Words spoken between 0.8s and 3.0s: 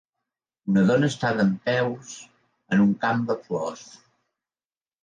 dona està dempeus en un